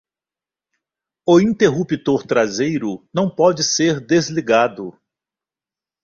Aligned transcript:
O 1.27 1.39
interruptor 1.39 2.25
traseiro 2.25 3.07
não 3.13 3.29
pode 3.29 3.63
ser 3.63 4.03
desligado. 4.03 4.99